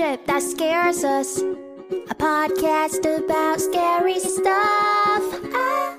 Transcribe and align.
that 0.00 0.42
scares 0.42 1.04
us. 1.04 1.42
A 1.42 2.14
podcast 2.14 3.04
about 3.04 3.60
scary 3.60 4.18
stuff. 4.18 5.22
Ah. 5.52 5.98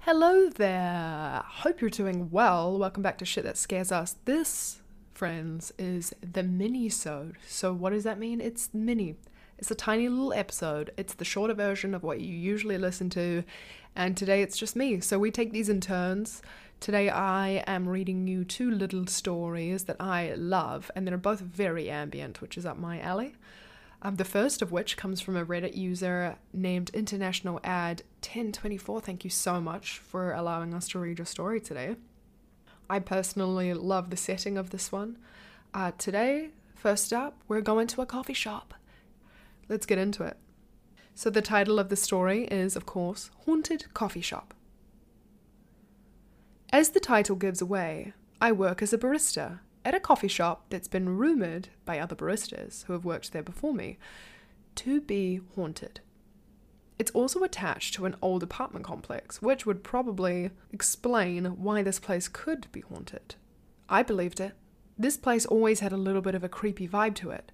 Hello 0.00 0.50
there. 0.50 1.42
Hope 1.46 1.80
you're 1.80 1.88
doing 1.88 2.28
well. 2.30 2.78
Welcome 2.78 3.02
back 3.02 3.16
to 3.18 3.24
Shit 3.24 3.44
That 3.44 3.56
Scares 3.56 3.90
Us. 3.90 4.16
This, 4.26 4.82
friends, 5.14 5.72
is 5.78 6.12
the 6.20 6.42
mini-sode. 6.42 7.36
So 7.48 7.72
what 7.72 7.94
does 7.94 8.04
that 8.04 8.18
mean? 8.18 8.42
It's 8.42 8.68
mini. 8.74 9.16
It's 9.58 9.70
a 9.70 9.74
tiny 9.74 10.10
little 10.10 10.34
episode. 10.34 10.90
It's 10.98 11.14
the 11.14 11.24
shorter 11.24 11.54
version 11.54 11.94
of 11.94 12.02
what 12.02 12.20
you 12.20 12.34
usually 12.34 12.76
listen 12.76 13.08
to. 13.10 13.44
And 13.96 14.14
today 14.14 14.42
it's 14.42 14.58
just 14.58 14.76
me. 14.76 15.00
So 15.00 15.18
we 15.18 15.30
take 15.30 15.52
these 15.52 15.70
in 15.70 15.80
turns. 15.80 16.42
Today 16.82 17.10
I 17.10 17.62
am 17.68 17.88
reading 17.88 18.26
you 18.26 18.44
two 18.44 18.68
little 18.68 19.06
stories 19.06 19.84
that 19.84 20.00
I 20.00 20.34
love, 20.36 20.90
and 20.96 21.06
they're 21.06 21.16
both 21.16 21.38
very 21.38 21.88
ambient, 21.88 22.40
which 22.40 22.58
is 22.58 22.66
up 22.66 22.76
my 22.76 22.98
alley. 22.98 23.36
Um, 24.02 24.16
the 24.16 24.24
first 24.24 24.62
of 24.62 24.72
which 24.72 24.96
comes 24.96 25.20
from 25.20 25.36
a 25.36 25.46
Reddit 25.46 25.76
user 25.76 26.38
named 26.52 26.90
International 26.92 27.60
Ad 27.62 28.02
1024. 28.22 29.00
Thank 29.00 29.22
you 29.22 29.30
so 29.30 29.60
much 29.60 29.98
for 29.98 30.32
allowing 30.32 30.74
us 30.74 30.88
to 30.88 30.98
read 30.98 31.20
your 31.20 31.24
story 31.24 31.60
today. 31.60 31.94
I 32.90 32.98
personally 32.98 33.72
love 33.74 34.10
the 34.10 34.16
setting 34.16 34.58
of 34.58 34.70
this 34.70 34.90
one. 34.90 35.18
Uh, 35.72 35.92
today, 35.98 36.48
first 36.74 37.12
up, 37.12 37.38
we're 37.46 37.60
going 37.60 37.86
to 37.86 38.02
a 38.02 38.06
coffee 38.06 38.34
shop. 38.34 38.74
Let's 39.68 39.86
get 39.86 39.98
into 39.98 40.24
it. 40.24 40.36
So, 41.14 41.30
the 41.30 41.42
title 41.42 41.78
of 41.78 41.90
the 41.90 41.96
story 41.96 42.46
is, 42.46 42.74
of 42.74 42.86
course, 42.86 43.30
Haunted 43.46 43.94
Coffee 43.94 44.20
Shop. 44.20 44.52
As 46.74 46.88
the 46.88 47.00
title 47.00 47.36
gives 47.36 47.60
away, 47.60 48.14
I 48.40 48.50
work 48.50 48.80
as 48.80 48.94
a 48.94 48.98
barista 48.98 49.60
at 49.84 49.94
a 49.94 50.00
coffee 50.00 50.26
shop 50.26 50.64
that's 50.70 50.88
been 50.88 51.18
rumoured 51.18 51.68
by 51.84 51.98
other 51.98 52.16
baristas 52.16 52.84
who 52.84 52.94
have 52.94 53.04
worked 53.04 53.32
there 53.32 53.42
before 53.42 53.74
me 53.74 53.98
to 54.76 55.02
be 55.02 55.42
haunted. 55.54 56.00
It's 56.98 57.10
also 57.10 57.42
attached 57.42 57.92
to 57.94 58.06
an 58.06 58.16
old 58.22 58.42
apartment 58.42 58.86
complex, 58.86 59.42
which 59.42 59.66
would 59.66 59.84
probably 59.84 60.50
explain 60.72 61.44
why 61.44 61.82
this 61.82 62.00
place 62.00 62.26
could 62.26 62.68
be 62.72 62.80
haunted. 62.80 63.34
I 63.90 64.02
believed 64.02 64.40
it. 64.40 64.54
This 64.98 65.18
place 65.18 65.44
always 65.44 65.80
had 65.80 65.92
a 65.92 65.98
little 65.98 66.22
bit 66.22 66.34
of 66.34 66.42
a 66.42 66.48
creepy 66.48 66.88
vibe 66.88 67.16
to 67.16 67.30
it, 67.30 67.52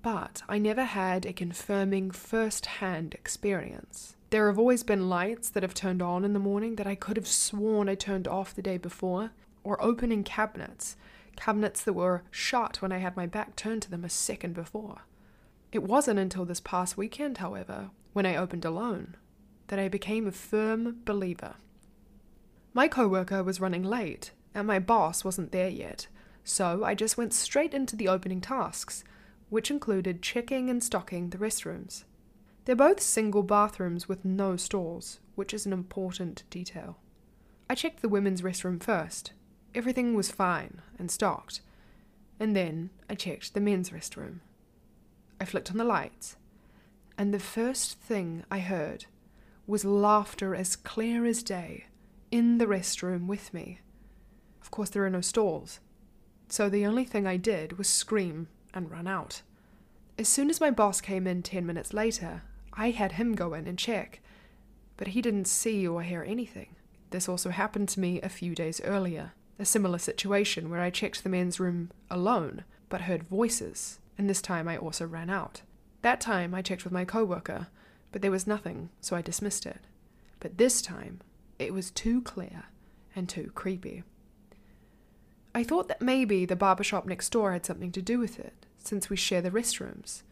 but 0.00 0.42
I 0.48 0.58
never 0.58 0.84
had 0.84 1.26
a 1.26 1.32
confirming 1.32 2.12
first 2.12 2.66
hand 2.66 3.14
experience. 3.14 4.14
There 4.30 4.46
have 4.46 4.60
always 4.60 4.84
been 4.84 5.08
lights 5.08 5.50
that 5.50 5.64
have 5.64 5.74
turned 5.74 6.00
on 6.00 6.24
in 6.24 6.34
the 6.34 6.38
morning 6.38 6.76
that 6.76 6.86
I 6.86 6.94
could 6.94 7.16
have 7.16 7.26
sworn 7.26 7.88
I 7.88 7.96
turned 7.96 8.28
off 8.28 8.54
the 8.54 8.62
day 8.62 8.78
before, 8.78 9.32
or 9.64 9.82
opening 9.82 10.22
cabinets, 10.22 10.96
cabinets 11.34 11.82
that 11.82 11.94
were 11.94 12.22
shut 12.30 12.80
when 12.80 12.92
I 12.92 12.98
had 12.98 13.16
my 13.16 13.26
back 13.26 13.56
turned 13.56 13.82
to 13.82 13.90
them 13.90 14.04
a 14.04 14.08
second 14.08 14.54
before. 14.54 15.02
It 15.72 15.82
wasn't 15.82 16.20
until 16.20 16.44
this 16.44 16.60
past 16.60 16.96
weekend, 16.96 17.38
however, 17.38 17.90
when 18.12 18.24
I 18.24 18.36
opened 18.36 18.64
alone, 18.64 19.16
that 19.66 19.80
I 19.80 19.88
became 19.88 20.28
a 20.28 20.32
firm 20.32 21.00
believer. 21.04 21.56
My 22.72 22.86
coworker 22.86 23.42
was 23.42 23.60
running 23.60 23.82
late, 23.82 24.30
and 24.54 24.64
my 24.64 24.78
boss 24.78 25.24
wasn't 25.24 25.50
there 25.50 25.68
yet, 25.68 26.06
so 26.44 26.84
I 26.84 26.94
just 26.94 27.18
went 27.18 27.34
straight 27.34 27.74
into 27.74 27.96
the 27.96 28.06
opening 28.06 28.40
tasks, 28.40 29.02
which 29.48 29.72
included 29.72 30.22
checking 30.22 30.70
and 30.70 30.84
stocking 30.84 31.30
the 31.30 31.38
restrooms. 31.38 32.04
They're 32.64 32.76
both 32.76 33.00
single 33.00 33.42
bathrooms 33.42 34.08
with 34.08 34.24
no 34.24 34.56
stalls, 34.56 35.20
which 35.34 35.54
is 35.54 35.66
an 35.66 35.72
important 35.72 36.44
detail. 36.50 36.98
I 37.68 37.74
checked 37.74 38.02
the 38.02 38.08
women's 38.08 38.42
restroom 38.42 38.82
first. 38.82 39.32
Everything 39.74 40.14
was 40.14 40.30
fine 40.30 40.82
and 40.98 41.10
stocked. 41.10 41.62
And 42.38 42.56
then 42.56 42.90
I 43.08 43.14
checked 43.14 43.54
the 43.54 43.60
men's 43.60 43.90
restroom. 43.90 44.40
I 45.40 45.44
flicked 45.44 45.70
on 45.70 45.78
the 45.78 45.84
lights, 45.84 46.36
and 47.16 47.32
the 47.32 47.38
first 47.38 47.98
thing 47.98 48.44
I 48.50 48.58
heard 48.58 49.06
was 49.66 49.84
laughter 49.84 50.54
as 50.54 50.76
clear 50.76 51.24
as 51.24 51.42
day 51.42 51.86
in 52.30 52.58
the 52.58 52.66
restroom 52.66 53.26
with 53.26 53.54
me. 53.54 53.80
Of 54.60 54.70
course, 54.70 54.90
there 54.90 55.04
are 55.04 55.10
no 55.10 55.20
stalls, 55.20 55.80
so 56.48 56.68
the 56.68 56.84
only 56.84 57.04
thing 57.04 57.26
I 57.26 57.36
did 57.36 57.78
was 57.78 57.88
scream 57.88 58.48
and 58.74 58.90
run 58.90 59.06
out. 59.06 59.42
As 60.18 60.28
soon 60.28 60.50
as 60.50 60.60
my 60.60 60.70
boss 60.70 61.00
came 61.00 61.26
in 61.26 61.42
ten 61.42 61.64
minutes 61.64 61.94
later, 61.94 62.42
I 62.72 62.90
had 62.90 63.12
him 63.12 63.34
go 63.34 63.54
in 63.54 63.66
and 63.66 63.78
check, 63.78 64.20
but 64.96 65.08
he 65.08 65.22
didn't 65.22 65.46
see 65.46 65.86
or 65.86 66.02
hear 66.02 66.22
anything. 66.22 66.76
This 67.10 67.28
also 67.28 67.50
happened 67.50 67.88
to 67.90 68.00
me 68.00 68.20
a 68.20 68.28
few 68.28 68.54
days 68.54 68.80
earlier, 68.84 69.32
a 69.58 69.64
similar 69.64 69.98
situation 69.98 70.70
where 70.70 70.80
I 70.80 70.90
checked 70.90 71.22
the 71.22 71.28
men's 71.28 71.58
room 71.58 71.90
alone, 72.10 72.64
but 72.88 73.02
heard 73.02 73.24
voices, 73.24 73.98
and 74.16 74.28
this 74.28 74.42
time 74.42 74.68
I 74.68 74.76
also 74.76 75.06
ran 75.06 75.30
out. 75.30 75.62
That 76.02 76.20
time 76.20 76.54
I 76.54 76.62
checked 76.62 76.84
with 76.84 76.92
my 76.92 77.04
coworker, 77.04 77.66
but 78.12 78.22
there 78.22 78.30
was 78.30 78.46
nothing, 78.46 78.90
so 79.00 79.16
I 79.16 79.22
dismissed 79.22 79.66
it. 79.66 79.80
But 80.38 80.58
this 80.58 80.80
time, 80.80 81.20
it 81.58 81.74
was 81.74 81.90
too 81.90 82.22
clear 82.22 82.64
and 83.14 83.28
too 83.28 83.50
creepy. 83.54 84.02
I 85.54 85.64
thought 85.64 85.88
that 85.88 86.00
maybe 86.00 86.44
the 86.44 86.56
barber 86.56 86.84
shop 86.84 87.06
next 87.06 87.30
door 87.30 87.52
had 87.52 87.66
something 87.66 87.92
to 87.92 88.02
do 88.02 88.18
with 88.18 88.38
it, 88.38 88.66
since 88.78 89.10
we 89.10 89.16
share 89.16 89.42
the 89.42 89.50
restrooms. 89.50 90.22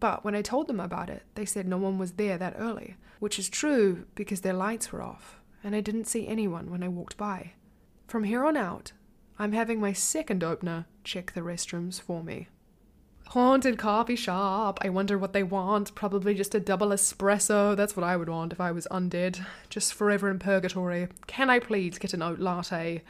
But 0.00 0.24
when 0.24 0.34
I 0.34 0.42
told 0.42 0.66
them 0.66 0.80
about 0.80 1.10
it, 1.10 1.22
they 1.34 1.44
said 1.44 1.66
no 1.66 1.78
one 1.78 1.98
was 1.98 2.12
there 2.12 2.38
that 2.38 2.56
early, 2.58 2.96
which 3.18 3.38
is 3.38 3.48
true 3.48 4.04
because 4.14 4.42
their 4.42 4.52
lights 4.52 4.92
were 4.92 5.02
off, 5.02 5.38
and 5.64 5.74
I 5.74 5.80
didn't 5.80 6.06
see 6.06 6.26
anyone 6.26 6.70
when 6.70 6.82
I 6.82 6.88
walked 6.88 7.16
by. 7.16 7.52
From 8.06 8.24
here 8.24 8.44
on 8.44 8.56
out, 8.56 8.92
I'm 9.38 9.52
having 9.52 9.80
my 9.80 9.92
second 9.92 10.44
opener 10.44 10.86
check 11.04 11.32
the 11.32 11.40
restrooms 11.40 12.00
for 12.00 12.22
me. 12.22 12.48
Haunted 13.30 13.76
coffee 13.76 14.16
shop. 14.16 14.78
I 14.82 14.88
wonder 14.88 15.18
what 15.18 15.32
they 15.32 15.42
want. 15.42 15.94
Probably 15.96 16.32
just 16.32 16.54
a 16.54 16.60
double 16.60 16.88
espresso. 16.88 17.76
That's 17.76 17.96
what 17.96 18.04
I 18.04 18.16
would 18.16 18.28
want 18.28 18.52
if 18.52 18.60
I 18.60 18.70
was 18.70 18.86
undead. 18.90 19.44
Just 19.68 19.94
forever 19.94 20.30
in 20.30 20.38
purgatory. 20.38 21.08
Can 21.26 21.50
I 21.50 21.58
please 21.58 21.98
get 21.98 22.14
an 22.14 22.22
oat 22.22 22.38
latte? 22.38 23.02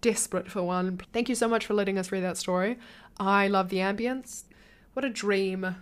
Desperate 0.00 0.50
for 0.50 0.62
one. 0.62 1.00
Thank 1.14 1.30
you 1.30 1.34
so 1.34 1.48
much 1.48 1.64
for 1.64 1.72
letting 1.72 1.98
us 1.98 2.12
read 2.12 2.24
that 2.24 2.36
story. 2.36 2.78
I 3.18 3.48
love 3.48 3.70
the 3.70 3.78
ambience. 3.78 4.44
What 4.92 5.04
a 5.04 5.10
dream. 5.10 5.76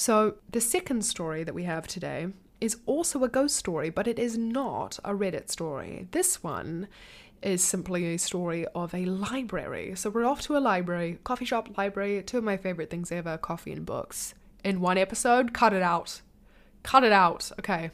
So, 0.00 0.36
the 0.48 0.60
second 0.60 1.04
story 1.04 1.42
that 1.42 1.56
we 1.56 1.64
have 1.64 1.88
today 1.88 2.28
is 2.60 2.76
also 2.86 3.24
a 3.24 3.28
ghost 3.28 3.56
story, 3.56 3.90
but 3.90 4.06
it 4.06 4.16
is 4.16 4.38
not 4.38 5.00
a 5.02 5.10
Reddit 5.10 5.50
story. 5.50 6.06
This 6.12 6.40
one 6.40 6.86
is 7.42 7.64
simply 7.64 8.14
a 8.14 8.16
story 8.16 8.64
of 8.76 8.94
a 8.94 9.06
library. 9.06 9.96
So, 9.96 10.08
we're 10.08 10.24
off 10.24 10.40
to 10.42 10.56
a 10.56 10.60
library, 10.60 11.18
coffee 11.24 11.44
shop 11.44 11.76
library, 11.76 12.22
two 12.22 12.38
of 12.38 12.44
my 12.44 12.56
favorite 12.56 12.90
things 12.90 13.10
ever 13.10 13.36
coffee 13.38 13.72
and 13.72 13.84
books. 13.84 14.34
In 14.62 14.80
one 14.80 14.98
episode, 14.98 15.52
cut 15.52 15.72
it 15.72 15.82
out. 15.82 16.20
Cut 16.84 17.02
it 17.02 17.10
out. 17.10 17.50
Okay. 17.58 17.90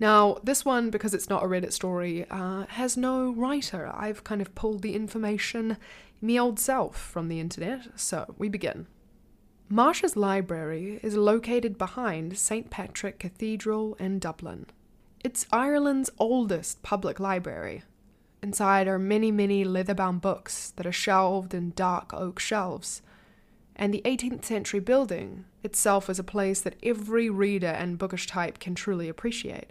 Now, 0.00 0.38
this 0.42 0.64
one, 0.64 0.90
because 0.90 1.14
it's 1.14 1.30
not 1.30 1.44
a 1.44 1.46
Reddit 1.46 1.72
story, 1.72 2.26
uh, 2.32 2.66
has 2.66 2.96
no 2.96 3.30
writer. 3.30 3.92
I've 3.94 4.24
kind 4.24 4.42
of 4.42 4.56
pulled 4.56 4.82
the 4.82 4.96
information 4.96 5.76
me 6.20 6.40
old 6.40 6.58
self 6.58 6.96
from 7.00 7.28
the 7.28 7.38
internet. 7.38 7.90
So, 7.94 8.34
we 8.38 8.48
begin. 8.48 8.88
Marsh's 9.68 10.16
library 10.16 11.00
is 11.02 11.16
located 11.16 11.78
behind 11.78 12.36
St. 12.36 12.68
Patrick 12.68 13.18
Cathedral 13.18 13.94
in 13.94 14.18
Dublin. 14.18 14.66
It's 15.24 15.46
Ireland's 15.50 16.10
oldest 16.18 16.82
public 16.82 17.18
library. 17.18 17.82
Inside 18.42 18.88
are 18.88 18.98
many, 18.98 19.30
many 19.30 19.64
leather 19.64 19.94
bound 19.94 20.20
books 20.20 20.70
that 20.76 20.86
are 20.86 20.92
shelved 20.92 21.54
in 21.54 21.72
dark 21.76 22.12
oak 22.12 22.38
shelves. 22.38 23.02
And 23.74 23.94
the 23.94 24.02
18th 24.04 24.44
century 24.44 24.80
building 24.80 25.46
itself 25.62 26.10
is 26.10 26.18
a 26.18 26.24
place 26.24 26.60
that 26.60 26.76
every 26.82 27.30
reader 27.30 27.68
and 27.68 27.98
bookish 27.98 28.26
type 28.26 28.58
can 28.58 28.74
truly 28.74 29.08
appreciate. 29.08 29.70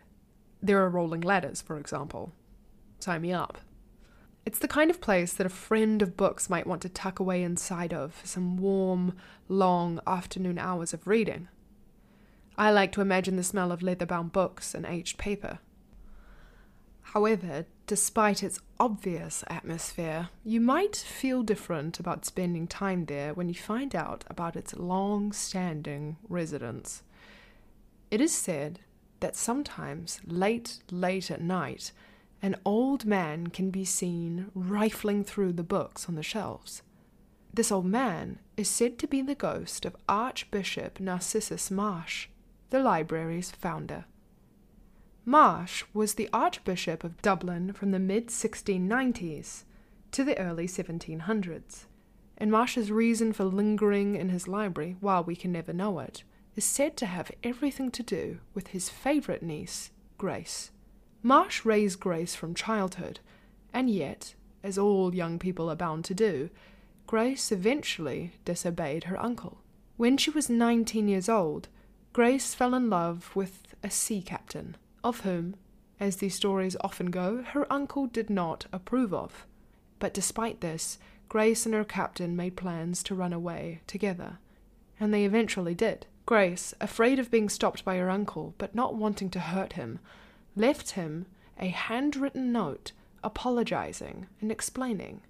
There 0.64 0.82
are 0.84 0.90
rolling 0.90 1.22
ladders, 1.22 1.62
for 1.62 1.78
example. 1.78 2.32
Sign 3.00 3.22
me 3.22 3.34
up. 3.34 3.60
It's 4.46 4.60
the 4.60 4.68
kind 4.68 4.90
of 4.90 5.02
place 5.02 5.34
that 5.34 5.46
a 5.46 5.50
friend 5.50 6.02
of 6.02 6.18
books 6.18 6.50
might 6.50 6.66
want 6.66 6.82
to 6.82 6.90
tuck 6.90 7.20
away 7.20 7.44
inside 7.44 7.94
of 7.94 8.14
for 8.14 8.28
some 8.28 8.58
warm, 8.58 9.16
long 9.48 10.00
afternoon 10.08 10.58
hours 10.58 10.94
of 10.94 11.06
reading. 11.06 11.48
I 12.58 12.72
like 12.72 12.92
to 12.94 13.02
imagine 13.02 13.36
the 13.38 13.44
smell 13.44 13.72
of 13.72 13.82
leather 13.84 14.06
bound 14.06 14.32
books 14.32 14.74
and 14.74 14.86
aged 14.86 15.18
paper. 15.18 15.60
However, 17.02 17.66
despite 17.88 18.42
its 18.42 18.60
obvious 18.80 19.44
atmosphere, 19.48 20.30
you 20.44 20.60
might 20.62 20.96
feel 20.96 21.44
different 21.44 22.00
about 22.00 22.26
spending 22.26 22.68
time 22.68 23.06
there 23.06 23.34
when 23.34 23.50
you 23.50 23.56
find 23.56 23.96
out 23.96 24.24
about 24.28 24.56
its 24.56 24.76
long 24.76 25.34
standing 25.34 26.18
residents. 26.28 27.04
It 28.10 28.22
is 28.22 28.34
said 28.34 28.80
that 29.20 29.36
sometimes, 29.36 30.20
late, 30.26 30.80
late 30.90 31.30
at 31.30 31.42
night, 31.42 31.92
an 32.42 32.56
old 32.66 33.06
man 33.06 33.48
can 33.48 33.70
be 33.70 33.86
seen 33.86 34.50
rifling 34.56 35.24
through 35.24 35.54
the 35.54 35.64
books 35.64 36.10
on 36.10 36.16
the 36.16 36.24
shelves. 36.24 36.82
This 37.54 37.72
old 37.72 37.86
man 37.86 38.40
is 38.58 38.70
said 38.70 38.98
to 39.00 39.08
be 39.08 39.22
the 39.22 39.36
ghost 39.36 39.86
of 39.86 39.96
Archbishop 40.08 41.00
Narcissus 41.00 41.70
Marsh, 41.70 42.28
the 42.70 42.80
library's 42.80 43.52
founder. 43.52 44.06
Marsh 45.26 45.84
was 45.94 46.16
the 46.16 46.30
Archbishop 46.34 47.04
of 47.04 47.22
Dublin 47.22 47.74
from 47.74 47.92
the 47.92 48.00
mid 48.00 48.30
1690s 48.30 49.66
to 50.12 50.24
the 50.24 50.38
early 50.40 50.68
1700s, 50.68 51.86
And 52.38 52.52
Marsh's 52.52 52.92
reason 52.92 53.34
for 53.34 53.44
lingering 53.44 54.16
in 54.16 54.30
his 54.30 54.48
library, 54.48 54.96
while 55.00 55.24
we 55.24 55.36
can 55.36 55.52
never 55.52 55.74
know 55.74 56.00
it, 56.00 56.24
is 56.56 56.66
said 56.66 56.98
to 56.98 57.06
have 57.06 57.32
everything 57.44 57.92
to 57.92 58.04
do 58.04 58.40
with 58.54 58.68
his 58.68 58.90
favourite 58.90 59.44
niece, 59.44 59.92
Grace. 60.18 60.72
Marsh 61.24 61.64
raised 61.66 62.00
Grace 62.00 62.34
from 62.34 62.56
childhood, 62.56 63.20
and 63.74 63.90
yet, 63.90 64.34
as 64.64 64.78
all 64.78 65.14
young 65.14 65.38
people 65.38 65.70
are 65.70 65.76
bound 65.76 66.04
to 66.06 66.16
do, 66.16 66.50
Grace 67.06 67.52
eventually 67.52 68.34
disobeyed 68.44 69.04
her 69.06 69.22
uncle. 69.22 69.60
When 69.98 70.18
she 70.18 70.32
was 70.32 70.50
19 70.50 71.08
years 71.08 71.30
old, 71.30 71.68
Grace 72.12 72.56
fell 72.56 72.74
in 72.74 72.90
love 72.90 73.30
with 73.36 73.76
a 73.84 73.92
sea 73.92 74.22
captain, 74.22 74.78
of 75.04 75.22
whom, 75.22 75.56
as 76.00 76.18
these 76.18 76.34
stories 76.34 76.76
often 76.82 77.12
go, 77.12 77.44
her 77.44 77.72
uncle 77.72 78.08
did 78.08 78.30
not 78.30 78.66
approve 78.74 79.14
of. 79.14 79.46
But 80.00 80.16
despite 80.16 80.62
this, 80.62 80.98
Grace 81.30 81.68
and 81.68 81.76
her 81.76 81.86
captain 81.86 82.36
made 82.36 82.58
plans 82.58 83.04
to 83.04 83.16
run 83.16 83.32
away 83.32 83.82
together, 83.86 84.40
and 85.00 85.14
they 85.14 85.24
eventually 85.24 85.76
did. 85.76 86.08
Grace, 86.26 86.74
afraid 86.82 87.20
of 87.20 87.30
being 87.30 87.50
stopped 87.50 87.86
by 87.86 87.98
her 87.98 88.10
uncle, 88.10 88.56
but 88.58 88.74
not 88.74 88.96
wanting 88.96 89.30
to 89.30 89.40
hurt 89.40 89.74
him, 89.74 90.00
left 90.56 90.92
him 90.92 91.26
a 91.60 91.68
handwritten 91.68 92.52
note 92.52 92.92
apologizing 93.24 94.28
and 94.40 94.52
explaining. 94.52 95.22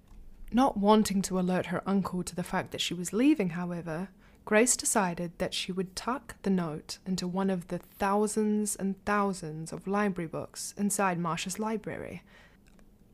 Not 0.52 0.76
wanting 0.76 1.22
to 1.22 1.38
alert 1.38 1.66
her 1.66 1.82
uncle 1.86 2.22
to 2.22 2.34
the 2.34 2.42
fact 2.42 2.72
that 2.72 2.80
she 2.80 2.94
was 2.94 3.12
leaving, 3.12 3.50
however, 3.50 4.08
Grace 4.44 4.76
decided 4.76 5.32
that 5.38 5.54
she 5.54 5.70
would 5.72 5.94
tuck 5.94 6.34
the 6.42 6.50
note 6.50 6.98
into 7.06 7.28
one 7.28 7.48
of 7.48 7.68
the 7.68 7.78
thousands 7.78 8.74
and 8.74 9.02
thousands 9.04 9.72
of 9.72 9.86
library 9.86 10.28
books 10.28 10.74
inside 10.76 11.18
Marsh's 11.18 11.58
library. 11.58 12.22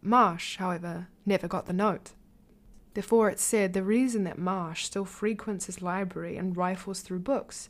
Marsh, 0.01 0.57
however, 0.57 1.09
never 1.27 1.47
got 1.47 1.67
the 1.67 1.73
note. 1.73 2.13
Therefore, 2.95 3.29
it's 3.29 3.43
said 3.43 3.75
the 3.75 3.83
reason 3.83 4.25
that 4.25 4.39
Marsh 4.39 4.85
still 4.85 5.05
frequents 5.05 5.67
his 5.67 5.83
library 5.83 6.37
and 6.37 6.57
rifles 6.57 7.01
through 7.01 7.21
books 7.21 7.69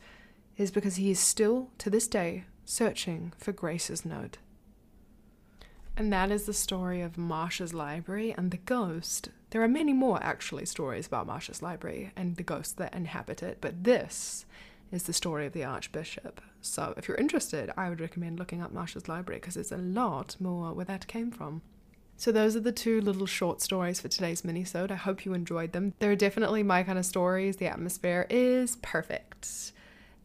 is 0.56 0.70
because 0.70 0.96
he 0.96 1.10
is 1.10 1.18
still, 1.18 1.70
to 1.78 1.90
this 1.90 2.06
day, 2.06 2.44
searching 2.68 3.32
for 3.38 3.50
Grace's 3.50 4.04
note. 4.04 4.36
And 5.96 6.12
that 6.12 6.30
is 6.30 6.44
the 6.44 6.52
story 6.52 7.00
of 7.00 7.16
Marsh's 7.16 7.72
library 7.72 8.34
and 8.36 8.50
the 8.50 8.58
ghost. 8.58 9.30
There 9.50 9.62
are 9.62 9.68
many 9.68 9.94
more, 9.94 10.22
actually, 10.22 10.66
stories 10.66 11.06
about 11.06 11.26
Marsh's 11.26 11.62
library 11.62 12.12
and 12.14 12.36
the 12.36 12.42
ghosts 12.42 12.74
that 12.74 12.94
inhabit 12.94 13.42
it, 13.42 13.58
but 13.60 13.84
this 13.84 14.44
is 14.92 15.04
the 15.04 15.12
story 15.12 15.46
of 15.46 15.54
the 15.54 15.64
Archbishop. 15.64 16.42
So, 16.60 16.92
if 16.96 17.08
you're 17.08 17.16
interested, 17.16 17.72
I 17.76 17.88
would 17.88 18.00
recommend 18.00 18.38
looking 18.38 18.62
up 18.62 18.72
Marsh's 18.72 19.08
library 19.08 19.40
because 19.40 19.54
there's 19.54 19.72
a 19.72 19.78
lot 19.78 20.36
more 20.38 20.72
where 20.74 20.84
that 20.84 21.06
came 21.08 21.30
from. 21.30 21.62
So 22.18 22.32
those 22.32 22.56
are 22.56 22.60
the 22.60 22.72
two 22.72 23.00
little 23.00 23.26
short 23.26 23.62
stories 23.62 24.00
for 24.00 24.08
today's 24.08 24.42
minisode. 24.42 24.90
I 24.90 24.96
hope 24.96 25.24
you 25.24 25.34
enjoyed 25.34 25.72
them. 25.72 25.94
They're 26.00 26.16
definitely 26.16 26.64
my 26.64 26.82
kind 26.82 26.98
of 26.98 27.06
stories. 27.06 27.56
The 27.56 27.68
atmosphere 27.68 28.26
is 28.28 28.76
perfect. 28.82 29.72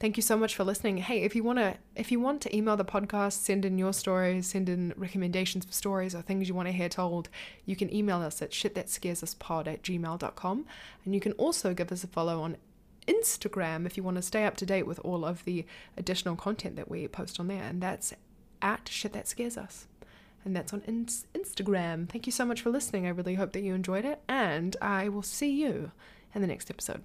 Thank 0.03 0.17
you 0.17 0.21
so 0.21 0.35
much 0.35 0.53
for 0.53 0.65
listening. 0.65 0.97
Hey, 0.97 1.21
if 1.21 1.33
you 1.33 1.45
wanna 1.45 1.77
if 1.95 2.11
you 2.11 2.19
want 2.19 2.41
to 2.41 2.53
email 2.53 2.75
the 2.75 2.83
podcast, 2.83 3.41
send 3.41 3.63
in 3.63 3.77
your 3.77 3.94
stories, 3.94 4.47
send 4.47 4.67
in 4.67 4.94
recommendations 4.97 5.63
for 5.63 5.71
stories 5.71 6.13
or 6.13 6.21
things 6.21 6.50
you 6.50 6.53
want 6.53 6.67
to 6.67 6.73
hear 6.73 6.89
told, 6.89 7.29
you 7.65 7.77
can 7.77 7.94
email 7.95 8.17
us 8.17 8.41
at 8.41 8.51
shitthatscaresuspod 8.51 9.65
at 9.65 9.81
gmail.com. 9.81 10.65
And 11.05 11.15
you 11.15 11.21
can 11.21 11.31
also 11.33 11.73
give 11.73 11.89
us 11.89 12.03
a 12.03 12.07
follow 12.07 12.41
on 12.41 12.57
Instagram 13.07 13.85
if 13.85 13.95
you 13.95 14.03
want 14.03 14.17
to 14.17 14.21
stay 14.21 14.44
up 14.44 14.57
to 14.57 14.65
date 14.65 14.85
with 14.85 15.00
all 15.05 15.23
of 15.23 15.45
the 15.45 15.65
additional 15.95 16.35
content 16.35 16.75
that 16.75 16.91
we 16.91 17.07
post 17.07 17.39
on 17.39 17.47
there. 17.47 17.63
And 17.63 17.81
that's 17.81 18.13
at 18.61 18.89
shit 18.89 19.13
that 19.13 19.29
scares 19.29 19.55
us 19.55 19.88
and 20.44 20.53
that's 20.53 20.73
on 20.73 20.81
in- 20.85 21.05
Instagram. 21.05 22.09
Thank 22.09 22.25
you 22.25 22.33
so 22.33 22.44
much 22.44 22.59
for 22.59 22.71
listening. 22.71 23.05
I 23.05 23.11
really 23.11 23.35
hope 23.35 23.53
that 23.53 23.63
you 23.63 23.73
enjoyed 23.73 24.03
it, 24.03 24.19
and 24.27 24.75
I 24.81 25.07
will 25.07 25.23
see 25.23 25.51
you 25.51 25.94
in 26.35 26.41
the 26.41 26.47
next 26.47 26.69
episode. 26.69 27.03